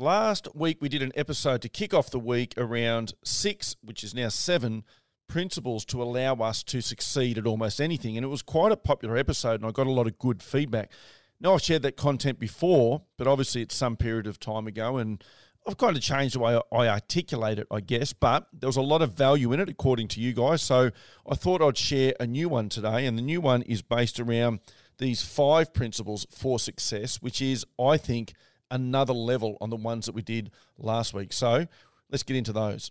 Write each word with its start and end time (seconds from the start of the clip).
Last 0.00 0.46
week, 0.54 0.78
we 0.80 0.88
did 0.88 1.02
an 1.02 1.10
episode 1.16 1.60
to 1.62 1.68
kick 1.68 1.92
off 1.92 2.08
the 2.08 2.20
week 2.20 2.54
around 2.56 3.14
six, 3.24 3.74
which 3.82 4.04
is 4.04 4.14
now 4.14 4.28
seven, 4.28 4.84
principles 5.28 5.84
to 5.86 6.00
allow 6.00 6.34
us 6.34 6.62
to 6.62 6.80
succeed 6.80 7.36
at 7.36 7.48
almost 7.48 7.80
anything. 7.80 8.16
And 8.16 8.24
it 8.24 8.28
was 8.28 8.40
quite 8.40 8.70
a 8.70 8.76
popular 8.76 9.16
episode, 9.16 9.60
and 9.60 9.66
I 9.66 9.72
got 9.72 9.88
a 9.88 9.90
lot 9.90 10.06
of 10.06 10.16
good 10.20 10.40
feedback. 10.40 10.92
Now, 11.40 11.54
I've 11.54 11.62
shared 11.62 11.82
that 11.82 11.96
content 11.96 12.38
before, 12.38 13.02
but 13.16 13.26
obviously 13.26 13.60
it's 13.62 13.74
some 13.74 13.96
period 13.96 14.28
of 14.28 14.38
time 14.38 14.68
ago, 14.68 14.98
and 14.98 15.24
I've 15.66 15.78
kind 15.78 15.96
of 15.96 16.02
changed 16.04 16.36
the 16.36 16.38
way 16.38 16.60
I 16.70 16.86
articulate 16.86 17.58
it, 17.58 17.66
I 17.68 17.80
guess. 17.80 18.12
But 18.12 18.46
there 18.52 18.68
was 18.68 18.76
a 18.76 18.82
lot 18.82 19.02
of 19.02 19.14
value 19.14 19.52
in 19.52 19.58
it, 19.58 19.68
according 19.68 20.06
to 20.08 20.20
you 20.20 20.32
guys. 20.32 20.62
So 20.62 20.92
I 21.28 21.34
thought 21.34 21.60
I'd 21.60 21.76
share 21.76 22.14
a 22.20 22.26
new 22.28 22.48
one 22.48 22.68
today, 22.68 23.04
and 23.04 23.18
the 23.18 23.22
new 23.22 23.40
one 23.40 23.62
is 23.62 23.82
based 23.82 24.20
around 24.20 24.60
these 24.98 25.22
five 25.22 25.74
principles 25.74 26.24
for 26.30 26.60
success, 26.60 27.16
which 27.20 27.42
is, 27.42 27.66
I 27.80 27.96
think, 27.96 28.34
another 28.70 29.12
level 29.12 29.56
on 29.60 29.70
the 29.70 29.76
ones 29.76 30.06
that 30.06 30.14
we 30.14 30.22
did 30.22 30.50
last 30.78 31.14
week. 31.14 31.32
So 31.32 31.66
let's 32.10 32.22
get 32.22 32.36
into 32.36 32.52
those. 32.52 32.90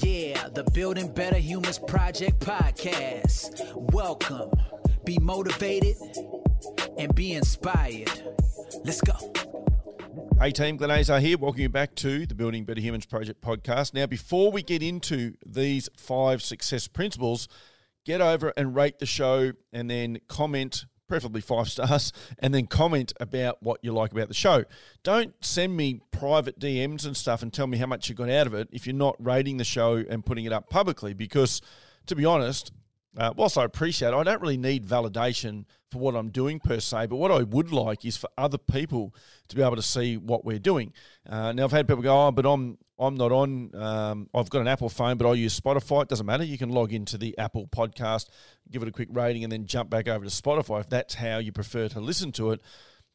Yeah, 0.00 0.48
the 0.48 0.64
Building 0.72 1.12
Better 1.12 1.38
Humans 1.38 1.78
Project 1.80 2.40
podcast. 2.40 3.74
Welcome. 3.92 4.50
Be 5.04 5.18
motivated 5.18 5.96
and 6.98 7.14
be 7.14 7.32
inspired. 7.32 8.10
Let's 8.84 9.00
go. 9.00 9.32
Hey 10.40 10.52
team, 10.52 10.76
Glenn 10.76 10.90
Azar 10.90 11.20
here. 11.20 11.36
Welcome 11.36 11.60
you 11.60 11.68
back 11.68 11.94
to 11.96 12.26
the 12.26 12.34
Building 12.34 12.64
Better 12.64 12.80
Humans 12.80 13.06
Project 13.06 13.42
podcast. 13.42 13.92
Now, 13.92 14.06
before 14.06 14.50
we 14.50 14.62
get 14.62 14.82
into 14.82 15.34
these 15.44 15.88
five 15.96 16.42
success 16.42 16.88
principles, 16.88 17.46
get 18.06 18.20
over 18.20 18.52
and 18.56 18.74
rate 18.74 18.98
the 18.98 19.06
show 19.06 19.52
and 19.72 19.90
then 19.90 20.18
comment 20.28 20.86
preferably 21.10 21.40
five 21.40 21.68
stars, 21.68 22.12
and 22.38 22.54
then 22.54 22.68
comment 22.68 23.12
about 23.18 23.60
what 23.60 23.80
you 23.82 23.92
like 23.92 24.12
about 24.12 24.28
the 24.28 24.34
show. 24.34 24.64
Don't 25.02 25.34
send 25.44 25.76
me 25.76 26.00
private 26.12 26.60
DMs 26.60 27.04
and 27.04 27.16
stuff 27.16 27.42
and 27.42 27.52
tell 27.52 27.66
me 27.66 27.78
how 27.78 27.86
much 27.86 28.08
you 28.08 28.14
got 28.14 28.30
out 28.30 28.46
of 28.46 28.54
it 28.54 28.68
if 28.70 28.86
you're 28.86 28.94
not 28.94 29.16
rating 29.18 29.56
the 29.56 29.64
show 29.64 29.96
and 30.08 30.24
putting 30.24 30.44
it 30.44 30.52
up 30.52 30.70
publicly, 30.70 31.12
because 31.12 31.60
to 32.06 32.14
be 32.14 32.24
honest, 32.24 32.70
uh, 33.16 33.32
whilst 33.36 33.58
I 33.58 33.64
appreciate 33.64 34.08
it, 34.08 34.14
I 34.14 34.22
don't 34.22 34.40
really 34.40 34.56
need 34.56 34.86
validation 34.86 35.64
for 35.90 35.98
what 35.98 36.14
I'm 36.14 36.30
doing 36.30 36.60
per 36.60 36.78
se, 36.78 37.06
but 37.06 37.16
what 37.16 37.32
I 37.32 37.42
would 37.42 37.72
like 37.72 38.04
is 38.04 38.16
for 38.16 38.30
other 38.38 38.58
people 38.58 39.14
to 39.48 39.56
be 39.56 39.62
able 39.62 39.76
to 39.76 39.82
see 39.82 40.16
what 40.16 40.44
we're 40.44 40.60
doing. 40.60 40.92
Uh, 41.28 41.52
now, 41.52 41.64
I've 41.64 41.72
had 41.72 41.88
people 41.88 42.02
go, 42.02 42.28
oh, 42.28 42.30
but 42.30 42.46
I'm 42.46 42.78
I'm 43.00 43.16
not 43.16 43.32
on. 43.32 43.74
Um, 43.74 44.28
I've 44.34 44.50
got 44.50 44.60
an 44.60 44.68
Apple 44.68 44.90
phone, 44.90 45.16
but 45.16 45.28
I 45.28 45.32
use 45.32 45.58
Spotify. 45.58 46.02
It 46.02 46.08
doesn't 46.08 46.26
matter. 46.26 46.44
You 46.44 46.58
can 46.58 46.68
log 46.68 46.92
into 46.92 47.16
the 47.16 47.36
Apple 47.38 47.66
podcast, 47.66 48.26
give 48.70 48.82
it 48.82 48.88
a 48.88 48.92
quick 48.92 49.08
rating, 49.10 49.42
and 49.42 49.50
then 49.50 49.66
jump 49.66 49.88
back 49.88 50.06
over 50.06 50.24
to 50.24 50.30
Spotify 50.30 50.80
if 50.80 50.90
that's 50.90 51.14
how 51.14 51.38
you 51.38 51.50
prefer 51.50 51.88
to 51.88 52.00
listen 52.00 52.30
to 52.32 52.50
it. 52.50 52.60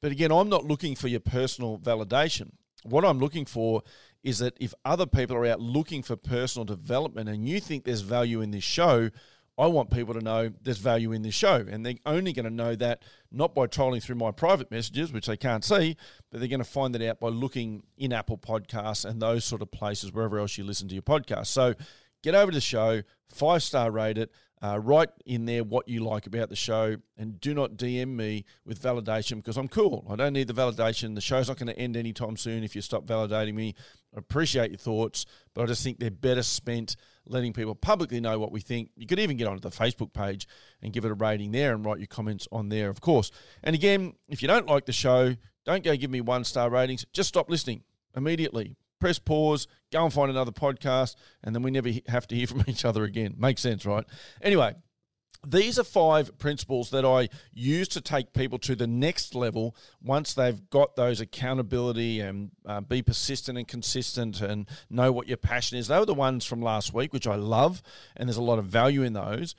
But 0.01 0.11
again, 0.11 0.31
I'm 0.31 0.49
not 0.49 0.65
looking 0.65 0.95
for 0.95 1.07
your 1.07 1.19
personal 1.19 1.77
validation. 1.77 2.49
What 2.83 3.05
I'm 3.05 3.19
looking 3.19 3.45
for 3.45 3.83
is 4.23 4.39
that 4.39 4.57
if 4.59 4.73
other 4.83 5.05
people 5.05 5.35
are 5.37 5.45
out 5.45 5.61
looking 5.61 6.01
for 6.01 6.15
personal 6.15 6.65
development 6.65 7.29
and 7.29 7.47
you 7.47 7.59
think 7.59 7.83
there's 7.83 8.01
value 8.01 8.41
in 8.41 8.49
this 8.51 8.63
show, 8.63 9.11
I 9.57 9.67
want 9.67 9.89
people 9.89 10.13
to 10.13 10.21
know 10.21 10.51
there's 10.61 10.79
value 10.79 11.11
in 11.13 11.21
this 11.21 11.33
show. 11.33 11.65
And 11.69 11.85
they're 11.85 11.95
only 12.05 12.33
going 12.33 12.45
to 12.45 12.51
know 12.51 12.75
that 12.75 13.03
not 13.31 13.55
by 13.55 13.67
trolling 13.67 14.01
through 14.01 14.17
my 14.17 14.31
private 14.31 14.69
messages, 14.69 15.13
which 15.13 15.27
they 15.27 15.37
can't 15.37 15.63
see, 15.63 15.95
but 16.29 16.39
they're 16.39 16.49
going 16.49 16.59
to 16.59 16.65
find 16.65 16.93
that 16.95 17.01
out 17.01 17.19
by 17.19 17.29
looking 17.29 17.83
in 17.97 18.11
Apple 18.11 18.37
Podcasts 18.37 19.05
and 19.05 19.21
those 19.21 19.45
sort 19.45 19.61
of 19.61 19.71
places, 19.71 20.11
wherever 20.11 20.39
else 20.39 20.57
you 20.57 20.63
listen 20.63 20.87
to 20.89 20.95
your 20.95 21.03
podcast. 21.03 21.47
So 21.47 21.73
get 22.21 22.35
over 22.35 22.51
to 22.51 22.57
the 22.57 22.61
show, 22.61 23.01
five 23.29 23.63
star 23.63 23.91
rate 23.91 24.17
it, 24.17 24.31
uh, 24.61 24.79
write 24.79 25.09
in 25.25 25.45
there 25.45 25.63
what 25.63 25.87
you 25.87 26.03
like 26.03 26.27
about 26.27 26.49
the 26.49 26.55
show, 26.55 26.97
and 27.17 27.39
do 27.39 27.53
not 27.53 27.73
DM 27.73 28.15
me 28.15 28.45
with 28.65 28.81
validation 28.81 29.35
because 29.37 29.57
I'm 29.57 29.67
cool. 29.67 30.05
I 30.09 30.15
don't 30.15 30.33
need 30.33 30.47
the 30.47 30.53
validation. 30.53 31.13
The 31.13 31.21
show's 31.21 31.49
not 31.49 31.57
going 31.57 31.67
to 31.67 31.77
end 31.77 31.95
anytime 31.95 32.35
soon 32.35 32.63
if 32.63 32.75
you 32.75 32.81
stop 32.81 33.05
validating 33.05 33.53
me. 33.53 33.75
Appreciate 34.15 34.71
your 34.71 34.77
thoughts, 34.77 35.25
but 35.53 35.63
I 35.63 35.65
just 35.65 35.83
think 35.83 35.99
they're 35.99 36.09
better 36.11 36.43
spent 36.43 36.95
letting 37.27 37.53
people 37.53 37.75
publicly 37.75 38.19
know 38.19 38.39
what 38.39 38.51
we 38.51 38.61
think. 38.61 38.89
You 38.95 39.07
could 39.07 39.19
even 39.19 39.37
get 39.37 39.47
onto 39.47 39.61
the 39.61 39.75
Facebook 39.75 40.13
page 40.13 40.47
and 40.81 40.93
give 40.93 41.05
it 41.05 41.11
a 41.11 41.15
rating 41.15 41.51
there 41.51 41.73
and 41.73 41.85
write 41.85 41.99
your 41.99 42.07
comments 42.07 42.47
on 42.51 42.69
there, 42.69 42.89
of 42.89 43.01
course. 43.01 43.31
And 43.63 43.75
again, 43.75 44.13
if 44.29 44.41
you 44.41 44.47
don't 44.47 44.67
like 44.67 44.85
the 44.85 44.93
show, 44.93 45.35
don't 45.65 45.83
go 45.83 45.95
give 45.95 46.11
me 46.11 46.21
one 46.21 46.43
star 46.43 46.69
ratings. 46.69 47.05
Just 47.13 47.29
stop 47.29 47.49
listening 47.49 47.83
immediately. 48.15 48.75
Press 48.99 49.19
pause, 49.19 49.67
go 49.91 50.03
and 50.05 50.13
find 50.13 50.31
another 50.31 50.51
podcast, 50.51 51.15
and 51.43 51.53
then 51.53 51.61
we 51.61 51.71
never 51.71 51.89
have 52.07 52.27
to 52.27 52.35
hear 52.35 52.47
from 52.47 52.63
each 52.67 52.85
other 52.85 53.03
again. 53.03 53.35
Makes 53.37 53.61
sense, 53.61 53.85
right? 53.85 54.05
Anyway, 54.41 54.75
these 55.47 55.79
are 55.79 55.83
five 55.83 56.37
principles 56.37 56.89
that 56.91 57.05
I 57.05 57.29
use 57.53 57.87
to 57.89 58.01
take 58.01 58.33
people 58.33 58.59
to 58.59 58.75
the 58.75 58.87
next 58.87 59.35
level 59.35 59.75
once 60.01 60.33
they've 60.33 60.69
got 60.69 60.95
those 60.95 61.21
accountability 61.21 62.19
and 62.19 62.51
uh, 62.65 62.81
be 62.81 63.01
persistent 63.01 63.57
and 63.57 63.67
consistent 63.67 64.41
and 64.41 64.67
know 64.89 65.11
what 65.11 65.27
your 65.27 65.37
passion 65.37 65.77
is. 65.77 65.87
They 65.87 65.99
were 65.99 66.05
the 66.05 66.13
ones 66.13 66.45
from 66.45 66.61
last 66.61 66.93
week, 66.93 67.13
which 67.13 67.27
I 67.27 67.35
love, 67.35 67.81
and 68.15 68.27
there's 68.27 68.37
a 68.37 68.43
lot 68.43 68.59
of 68.59 68.65
value 68.65 69.03
in 69.03 69.13
those. 69.13 69.55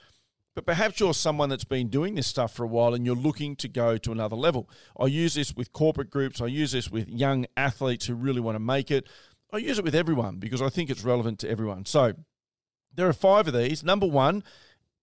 But 0.55 0.65
perhaps 0.65 0.99
you're 0.99 1.13
someone 1.13 1.51
that's 1.51 1.65
been 1.65 1.89
doing 1.89 2.15
this 2.15 2.27
stuff 2.27 2.55
for 2.55 2.65
a 2.65 2.69
while 2.69 2.95
and 2.95 3.05
you're 3.05 3.15
looking 3.15 3.57
to 3.57 3.69
go 3.69 3.99
to 3.99 4.11
another 4.11 4.37
level. 4.37 4.71
I 4.99 5.05
use 5.07 5.35
this 5.35 5.55
with 5.55 5.73
corporate 5.73 6.09
groups, 6.09 6.41
I 6.41 6.47
use 6.47 6.73
this 6.73 6.91
with 6.91 7.09
young 7.09 7.47
athletes 7.59 8.07
who 8.07 8.15
really 8.15 8.41
want 8.41 8.57
to 8.57 8.61
make 8.61 8.91
it. 8.91 9.07
I 9.53 9.59
use 9.59 9.79
it 9.79 9.85
with 9.85 9.95
everyone 9.95 10.37
because 10.37 10.63
I 10.63 10.71
think 10.71 10.89
it's 10.89 11.05
relevant 11.05 11.41
to 11.41 11.51
everyone. 11.51 11.85
So 11.85 12.15
there 12.95 13.07
are 13.07 13.13
five 13.13 13.47
of 13.47 13.55
these. 13.55 13.85
Number 13.85 14.07
one 14.07 14.43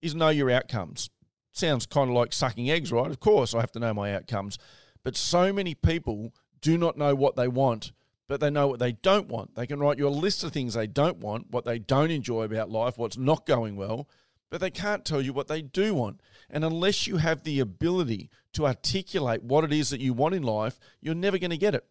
is 0.03 0.13
know 0.13 0.29
your 0.29 0.51
outcomes. 0.51 1.09
Sounds 1.51 1.85
kind 1.85 2.09
of 2.09 2.15
like 2.15 2.33
sucking 2.33 2.69
eggs, 2.69 2.91
right? 2.91 3.09
Of 3.09 3.19
course, 3.19 3.55
I 3.55 3.61
have 3.61 3.71
to 3.71 3.79
know 3.79 3.93
my 3.93 4.13
outcomes. 4.13 4.57
But 5.03 5.15
so 5.15 5.53
many 5.53 5.75
people 5.75 6.33
do 6.61 6.77
not 6.77 6.97
know 6.97 7.15
what 7.15 7.35
they 7.35 7.47
want, 7.47 7.91
but 8.27 8.39
they 8.39 8.49
know 8.49 8.67
what 8.67 8.79
they 8.79 8.93
don't 8.93 9.27
want. 9.27 9.55
They 9.55 9.67
can 9.67 9.79
write 9.79 9.97
you 9.97 10.07
a 10.07 10.09
list 10.09 10.43
of 10.43 10.51
things 10.51 10.73
they 10.73 10.87
don't 10.87 11.17
want, 11.17 11.51
what 11.51 11.65
they 11.65 11.79
don't 11.79 12.11
enjoy 12.11 12.43
about 12.43 12.69
life, 12.69 12.97
what's 12.97 13.17
not 13.17 13.45
going 13.45 13.75
well, 13.75 14.07
but 14.49 14.61
they 14.61 14.69
can't 14.69 15.05
tell 15.05 15.21
you 15.21 15.33
what 15.33 15.47
they 15.47 15.61
do 15.61 15.93
want. 15.93 16.21
And 16.49 16.63
unless 16.63 17.07
you 17.07 17.17
have 17.17 17.43
the 17.43 17.59
ability 17.59 18.29
to 18.53 18.65
articulate 18.65 19.43
what 19.43 19.63
it 19.63 19.73
is 19.73 19.89
that 19.89 20.01
you 20.01 20.13
want 20.13 20.35
in 20.35 20.43
life, 20.43 20.79
you're 21.01 21.15
never 21.15 21.37
going 21.37 21.51
to 21.51 21.57
get 21.57 21.75
it 21.75 21.85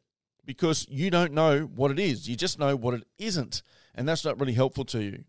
because 0.44 0.87
you 0.89 1.11
don't 1.11 1.33
know 1.33 1.62
what 1.62 1.91
it 1.91 1.99
is. 1.99 2.29
You 2.29 2.37
just 2.37 2.59
know 2.59 2.77
what 2.77 2.94
it 2.94 3.05
isn't. 3.19 3.62
And 3.94 4.09
that's 4.09 4.25
not 4.25 4.41
really 4.41 4.55
helpful 4.55 4.84
to 4.87 5.03
you. 5.03 5.25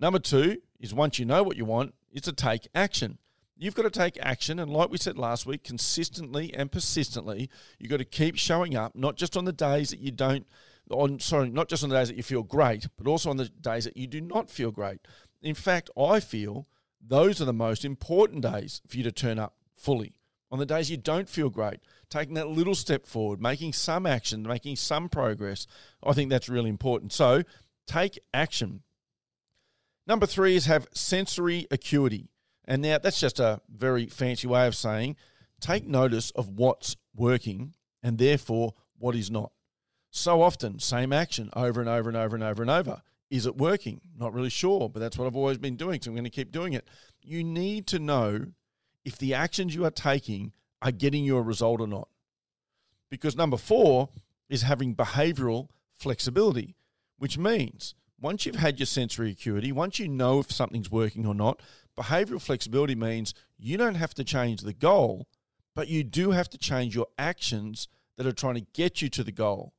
Number 0.00 0.18
two 0.18 0.58
is 0.80 0.94
once 0.94 1.18
you 1.18 1.24
know 1.24 1.42
what 1.42 1.56
you 1.56 1.64
want, 1.64 1.94
is 2.12 2.22
to 2.22 2.32
take 2.32 2.68
action. 2.74 3.18
You've 3.56 3.74
got 3.74 3.82
to 3.82 3.90
take 3.90 4.18
action, 4.22 4.60
and 4.60 4.70
like 4.70 4.90
we 4.90 4.98
said 4.98 5.18
last 5.18 5.44
week, 5.44 5.64
consistently 5.64 6.54
and 6.54 6.70
persistently, 6.70 7.50
you've 7.78 7.90
got 7.90 7.96
to 7.96 8.04
keep 8.04 8.36
showing 8.36 8.76
up, 8.76 8.94
not 8.94 9.16
just 9.16 9.36
on 9.36 9.46
the 9.46 9.52
days 9.52 9.90
that 9.90 9.98
you 9.98 10.12
don't, 10.12 10.46
on 10.90 11.18
sorry, 11.18 11.50
not 11.50 11.68
just 11.68 11.82
on 11.82 11.90
the 11.90 11.96
days 11.96 12.08
that 12.08 12.16
you 12.16 12.22
feel 12.22 12.44
great, 12.44 12.86
but 12.96 13.08
also 13.08 13.30
on 13.30 13.36
the 13.36 13.48
days 13.48 13.84
that 13.84 13.96
you 13.96 14.06
do 14.06 14.20
not 14.20 14.48
feel 14.48 14.70
great. 14.70 15.00
In 15.42 15.54
fact, 15.54 15.90
I 15.98 16.20
feel 16.20 16.68
those 17.04 17.40
are 17.40 17.46
the 17.46 17.52
most 17.52 17.84
important 17.84 18.42
days 18.42 18.80
for 18.86 18.96
you 18.96 19.02
to 19.02 19.12
turn 19.12 19.38
up 19.38 19.54
fully. 19.74 20.14
On 20.50 20.58
the 20.58 20.66
days 20.66 20.90
you 20.90 20.96
don't 20.96 21.28
feel 21.28 21.50
great, 21.50 21.80
taking 22.08 22.34
that 22.34 22.48
little 22.48 22.74
step 22.74 23.06
forward, 23.06 23.40
making 23.40 23.72
some 23.72 24.06
action, 24.06 24.42
making 24.42 24.76
some 24.76 25.08
progress, 25.08 25.66
I 26.02 26.12
think 26.12 26.30
that's 26.30 26.48
really 26.48 26.70
important. 26.70 27.12
So 27.12 27.42
take 27.86 28.18
action. 28.32 28.82
Number 30.08 30.24
three 30.24 30.56
is 30.56 30.64
have 30.64 30.88
sensory 30.92 31.66
acuity. 31.70 32.30
And 32.64 32.80
now 32.80 32.98
that's 32.98 33.20
just 33.20 33.38
a 33.38 33.60
very 33.68 34.06
fancy 34.06 34.46
way 34.46 34.66
of 34.66 34.74
saying 34.74 35.16
take 35.60 35.86
notice 35.86 36.30
of 36.30 36.48
what's 36.48 36.96
working 37.14 37.74
and 38.02 38.16
therefore 38.16 38.74
what 38.98 39.14
is 39.14 39.30
not. 39.30 39.52
So 40.10 40.40
often, 40.40 40.78
same 40.78 41.12
action 41.12 41.50
over 41.54 41.80
and 41.80 41.88
over 41.88 42.08
and 42.08 42.16
over 42.16 42.34
and 42.34 42.44
over 42.44 42.62
and 42.62 42.70
over. 42.70 43.02
Is 43.30 43.44
it 43.44 43.58
working? 43.58 44.00
Not 44.16 44.32
really 44.32 44.48
sure, 44.48 44.88
but 44.88 45.00
that's 45.00 45.18
what 45.18 45.26
I've 45.26 45.36
always 45.36 45.58
been 45.58 45.76
doing, 45.76 46.00
so 46.00 46.10
I'm 46.10 46.14
going 46.14 46.24
to 46.24 46.30
keep 46.30 46.50
doing 46.50 46.72
it. 46.72 46.88
You 47.20 47.44
need 47.44 47.86
to 47.88 47.98
know 47.98 48.46
if 49.04 49.18
the 49.18 49.34
actions 49.34 49.74
you 49.74 49.84
are 49.84 49.90
taking 49.90 50.52
are 50.80 50.92
getting 50.92 51.24
you 51.24 51.36
a 51.36 51.42
result 51.42 51.80
or 51.80 51.86
not. 51.86 52.08
Because 53.10 53.36
number 53.36 53.58
four 53.58 54.08
is 54.48 54.62
having 54.62 54.94
behavioral 54.94 55.68
flexibility, 55.92 56.76
which 57.18 57.36
means 57.36 57.94
once 58.20 58.44
you've 58.44 58.56
had 58.56 58.78
your 58.78 58.86
sensory 58.86 59.30
acuity, 59.30 59.72
once 59.72 59.98
you 59.98 60.08
know 60.08 60.40
if 60.40 60.50
something's 60.50 60.90
working 60.90 61.26
or 61.26 61.34
not, 61.34 61.60
behavioral 61.96 62.40
flexibility 62.40 62.94
means 62.94 63.34
you 63.56 63.76
don't 63.76 63.94
have 63.94 64.14
to 64.14 64.24
change 64.24 64.62
the 64.62 64.72
goal, 64.72 65.28
but 65.74 65.88
you 65.88 66.02
do 66.02 66.32
have 66.32 66.48
to 66.50 66.58
change 66.58 66.94
your 66.94 67.06
actions 67.18 67.88
that 68.16 68.26
are 68.26 68.32
trying 68.32 68.56
to 68.56 68.66
get 68.74 69.00
you 69.00 69.08
to 69.08 69.22
the 69.22 69.32
goal. 69.32 69.72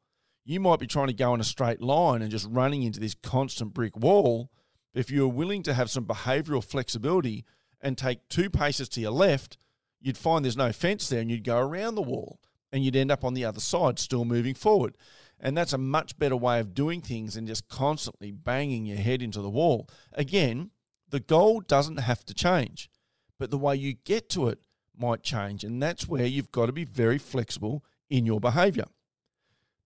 You 0.46 0.60
might 0.60 0.80
be 0.80 0.88
trying 0.88 1.08
to 1.08 1.14
go 1.14 1.34
in 1.34 1.42
a 1.42 1.44
straight 1.44 1.82
line 1.82 2.22
and 2.22 2.32
just 2.32 2.48
running 2.50 2.84
into 2.84 3.00
this 3.00 3.14
constant 3.14 3.74
brick 3.74 3.96
wall. 3.98 4.50
If 4.94 5.12
you're 5.12 5.28
willing 5.28 5.62
to 5.64 5.74
have 5.74 5.90
some 5.90 6.06
behavioral 6.06 6.64
flexibility 6.64 7.46
and 7.82 7.98
take 7.98 8.28
two 8.30 8.50
paces 8.50 8.90
to 8.90 9.02
your 9.02 9.12
left, 9.12 9.58
you'd 10.02 10.18
find 10.18 10.44
there's 10.44 10.58
no 10.58 10.72
fence 10.72 11.10
there 11.10 11.20
and 11.20 11.30
you'd 11.30 11.44
go 11.44 11.60
around 11.60 11.96
the 11.96 12.02
wall 12.02 12.40
and 12.72 12.84
you'd 12.84 12.96
end 12.96 13.12
up 13.12 13.24
on 13.24 13.34
the 13.34 13.46
other 13.46 13.60
side, 13.60 14.00
still 14.00 14.26
moving 14.26 14.56
forward. 14.56 14.98
And 15.40 15.58
that's 15.58 15.74
a 15.74 15.78
much 15.78 16.18
better 16.20 16.36
way 16.36 16.60
of 16.60 16.74
doing 16.74 17.02
things 17.02 17.36
than 17.36 17.48
just 17.48 17.70
constantly 17.70 18.32
banging 18.32 18.86
your 18.86 18.98
head 18.98 19.22
into 19.22 19.42
the 19.42 19.50
wall. 19.50 19.88
Again, 20.14 20.72
the 21.10 21.20
goal 21.20 21.62
doesn't 21.62 21.98
have 21.98 22.26
to 22.26 22.34
change, 22.34 22.90
but 23.38 23.50
the 23.50 23.58
way 23.58 23.76
you 23.76 23.94
get 23.94 24.30
to 24.32 24.50
it 24.50 24.60
might 24.98 25.24
change. 25.24 25.64
And 25.64 25.82
that's 25.82 26.08
where 26.08 26.26
you've 26.26 26.52
got 26.52 26.66
to 26.66 26.74
be 26.74 26.84
very 26.84 27.18
flexible 27.18 27.84
in 28.10 28.26
your 28.26 28.40
behavior. 28.40 28.86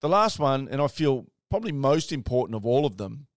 The 0.02 0.10
last 0.10 0.40
one, 0.40 0.68
and 0.70 0.82
I 0.82 0.88
feel 0.88 1.28
probably 1.50 1.72
most 1.72 2.12
important 2.12 2.56
of 2.56 2.66
all 2.66 2.86
of 2.86 2.98
them, 2.98 3.28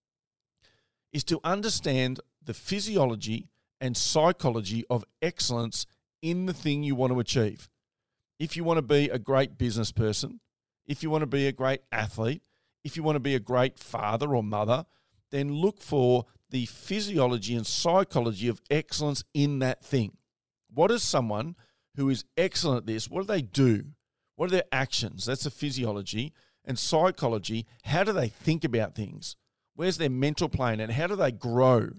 is 1.12 1.22
to 1.24 1.40
understand 1.44 2.20
the 2.42 2.54
physiology 2.54 3.48
and 3.80 3.96
psychology 3.96 4.84
of 4.88 5.04
excellence 5.20 5.86
in 6.22 6.46
the 6.46 6.54
thing 6.54 6.82
you 6.82 6.94
want 6.94 7.12
to 7.12 7.20
achieve. 7.20 7.68
If 8.38 8.56
you 8.56 8.64
want 8.64 8.78
to 8.78 8.82
be 8.82 9.08
a 9.08 9.18
great 9.18 9.58
business 9.58 9.92
person, 9.92 10.40
if 10.86 11.02
you 11.02 11.10
want 11.10 11.22
to 11.22 11.26
be 11.26 11.46
a 11.46 11.52
great 11.52 11.80
athlete, 11.90 12.42
if 12.84 12.96
you 12.96 13.02
want 13.02 13.16
to 13.16 13.20
be 13.20 13.34
a 13.34 13.40
great 13.40 13.78
father 13.78 14.34
or 14.34 14.42
mother, 14.42 14.86
then 15.30 15.52
look 15.52 15.80
for 15.80 16.26
the 16.50 16.66
physiology 16.66 17.54
and 17.54 17.66
psychology 17.66 18.48
of 18.48 18.60
excellence 18.70 19.24
in 19.34 19.58
that 19.58 19.84
thing. 19.84 20.16
What 20.72 20.90
is 20.90 21.02
someone 21.02 21.56
who 21.96 22.08
is 22.08 22.24
excellent 22.36 22.78
at 22.78 22.86
this? 22.86 23.10
What 23.10 23.22
do 23.22 23.26
they 23.26 23.42
do? 23.42 23.86
What 24.36 24.46
are 24.46 24.52
their 24.52 24.64
actions? 24.70 25.26
That's 25.26 25.44
the 25.44 25.50
physiology. 25.50 26.32
And 26.64 26.78
psychology, 26.78 27.66
how 27.84 28.04
do 28.04 28.12
they 28.12 28.28
think 28.28 28.64
about 28.64 28.94
things? 28.94 29.36
Where's 29.74 29.98
their 29.98 30.10
mental 30.10 30.48
plane 30.48 30.80
and 30.80 30.92
how 30.92 31.06
do 31.06 31.16
they 31.16 31.32
grow? 31.32 31.90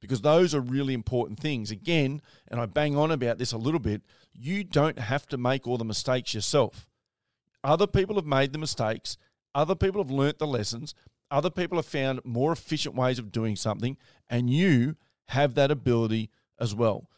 Because 0.00 0.20
those 0.20 0.54
are 0.54 0.60
really 0.60 0.94
important 0.94 1.40
things. 1.40 1.70
Again, 1.70 2.20
and 2.48 2.60
I 2.60 2.66
bang 2.66 2.96
on 2.96 3.10
about 3.10 3.38
this 3.38 3.52
a 3.52 3.58
little 3.58 3.80
bit, 3.80 4.02
you 4.34 4.64
don't 4.64 4.98
have 4.98 5.26
to 5.28 5.38
make 5.38 5.66
all 5.66 5.78
the 5.78 5.84
mistakes 5.84 6.34
yourself. 6.34 6.86
Other 7.66 7.88
people 7.88 8.14
have 8.14 8.24
made 8.24 8.52
the 8.52 8.60
mistakes, 8.60 9.18
other 9.52 9.74
people 9.74 10.00
have 10.00 10.10
learnt 10.10 10.38
the 10.38 10.46
lessons, 10.46 10.94
other 11.32 11.50
people 11.50 11.78
have 11.78 11.86
found 11.86 12.20
more 12.24 12.52
efficient 12.52 12.94
ways 12.94 13.18
of 13.18 13.32
doing 13.32 13.56
something, 13.56 13.96
and 14.30 14.48
you 14.48 14.94
have 15.30 15.54
that 15.56 15.72
ability 15.72 16.30
as 16.60 16.76
well. 16.76 17.10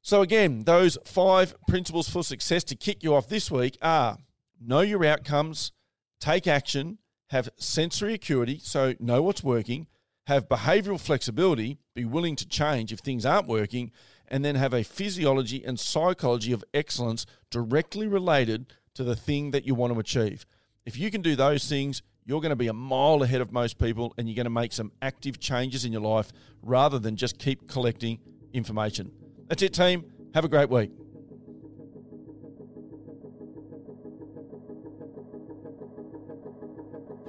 So, 0.00 0.22
again, 0.22 0.64
those 0.64 0.96
five 1.04 1.54
principles 1.68 2.08
for 2.08 2.24
success 2.24 2.64
to 2.64 2.74
kick 2.74 3.04
you 3.04 3.14
off 3.14 3.28
this 3.28 3.50
week 3.50 3.76
are 3.82 4.16
know 4.58 4.80
your 4.80 5.04
outcomes, 5.04 5.72
take 6.18 6.46
action, 6.46 6.96
have 7.28 7.50
sensory 7.58 8.14
acuity, 8.14 8.58
so 8.62 8.94
know 8.98 9.20
what's 9.20 9.44
working, 9.44 9.86
have 10.28 10.48
behavioral 10.48 10.98
flexibility, 10.98 11.76
be 11.94 12.06
willing 12.06 12.36
to 12.36 12.48
change 12.48 12.90
if 12.90 13.00
things 13.00 13.26
aren't 13.26 13.48
working, 13.48 13.92
and 14.28 14.42
then 14.42 14.54
have 14.54 14.72
a 14.72 14.82
physiology 14.82 15.62
and 15.62 15.78
psychology 15.78 16.52
of 16.54 16.64
excellence 16.72 17.26
directly 17.50 18.06
related 18.06 18.72
to 18.94 19.04
the 19.04 19.16
thing 19.16 19.50
that 19.52 19.66
you 19.66 19.74
want 19.74 19.92
to 19.92 19.98
achieve. 19.98 20.46
If 20.86 20.98
you 20.98 21.10
can 21.10 21.22
do 21.22 21.36
those 21.36 21.68
things, 21.68 22.02
you're 22.24 22.40
going 22.40 22.50
to 22.50 22.56
be 22.56 22.68
a 22.68 22.72
mile 22.72 23.22
ahead 23.22 23.40
of 23.40 23.52
most 23.52 23.78
people 23.78 24.14
and 24.16 24.28
you're 24.28 24.36
going 24.36 24.44
to 24.44 24.50
make 24.50 24.72
some 24.72 24.92
active 25.02 25.38
changes 25.38 25.84
in 25.84 25.92
your 25.92 26.00
life 26.00 26.32
rather 26.62 26.98
than 26.98 27.16
just 27.16 27.38
keep 27.38 27.68
collecting 27.68 28.18
information. 28.52 29.10
That's 29.48 29.62
it, 29.62 29.74
team. 29.74 30.04
Have 30.34 30.44
a 30.44 30.48
great 30.48 30.70
week. 30.70 30.90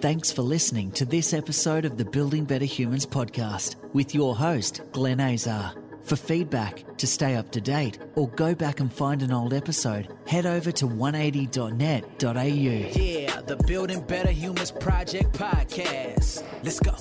Thanks 0.02 0.32
for 0.32 0.44
listening 0.44 0.92
to 0.92 1.06
this 1.06 1.34
episode 1.34 1.84
of 1.84 1.98
the 1.98 2.06
Building 2.06 2.46
Better 2.46 2.66
Humans 2.66 3.08
podcast 3.08 3.76
with 3.94 4.14
your 4.14 4.36
host, 4.36 4.82
Glenn 4.92 5.20
Azar. 5.20 5.74
For 6.06 6.16
feedback, 6.16 6.98
to 6.98 7.07
stay 7.07 7.36
up 7.36 7.52
to 7.54 7.60
date, 7.60 7.98
or 8.13 8.30
go 8.30 8.54
back 8.54 8.80
and 8.80 8.94
find 8.94 9.24
an 9.24 9.31
old 9.31 9.56
episode, 9.56 10.16
head 10.28 10.46
over 10.46 10.72
to 10.74 10.86
180.net.au. 10.86 13.02
Yeah, 13.02 13.42
the 13.42 13.56
Building 13.66 14.02
Better 14.02 14.30
Humans 14.30 14.69
Project 14.69 15.36
podcast. 15.36 16.44
Let's 16.63 16.80
go. 16.80 16.94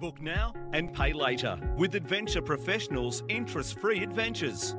Book 0.00 0.22
now 0.22 0.54
and 0.72 0.94
pay 0.94 1.12
later 1.12 1.58
with 1.76 1.96
Adventure 1.96 2.40
Professionals 2.40 3.24
interest 3.28 3.80
free 3.80 4.04
adventures. 4.04 4.76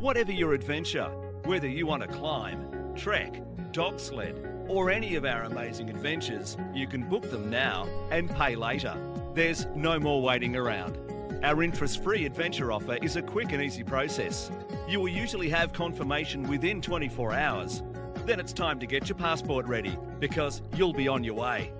Whatever 0.00 0.32
your 0.32 0.54
adventure, 0.54 1.06
whether 1.44 1.68
you 1.68 1.86
want 1.86 2.02
to 2.02 2.08
climb, 2.08 2.68
trek, 2.96 3.40
dog 3.70 4.00
sled, 4.00 4.44
or 4.66 4.90
any 4.90 5.14
of 5.14 5.24
our 5.24 5.44
amazing 5.44 5.88
adventures, 5.88 6.56
you 6.74 6.88
can 6.88 7.08
book 7.08 7.30
them 7.30 7.48
now 7.48 7.86
and 8.10 8.28
pay 8.28 8.56
later. 8.56 9.00
There's 9.36 9.66
no 9.76 10.00
more 10.00 10.20
waiting 10.22 10.56
around. 10.56 10.98
Our 11.44 11.62
interest 11.62 12.02
free 12.02 12.24
adventure 12.24 12.72
offer 12.72 12.96
is 13.02 13.16
a 13.16 13.22
quick 13.22 13.52
and 13.52 13.62
easy 13.62 13.84
process. 13.84 14.50
You 14.88 14.98
will 14.98 15.10
usually 15.10 15.50
have 15.50 15.74
confirmation 15.74 16.44
within 16.44 16.80
24 16.80 17.34
hours. 17.34 17.82
Then 18.24 18.40
it's 18.40 18.54
time 18.54 18.80
to 18.80 18.86
get 18.86 19.10
your 19.10 19.18
passport 19.18 19.66
ready 19.66 19.98
because 20.20 20.62
you'll 20.74 20.94
be 20.94 21.06
on 21.06 21.22
your 21.22 21.34
way. 21.34 21.70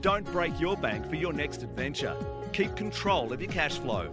Don't 0.00 0.24
break 0.32 0.58
your 0.58 0.76
bank 0.76 1.08
for 1.08 1.14
your 1.14 1.32
next 1.32 1.62
adventure. 1.62 2.16
Keep 2.52 2.74
control 2.74 3.32
of 3.32 3.40
your 3.40 3.52
cash 3.52 3.78
flow. 3.78 4.10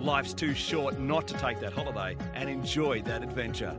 Life's 0.00 0.34
too 0.34 0.52
short 0.52 0.98
not 0.98 1.28
to 1.28 1.34
take 1.34 1.60
that 1.60 1.74
holiday 1.74 2.16
and 2.34 2.50
enjoy 2.50 3.02
that 3.02 3.22
adventure. 3.22 3.76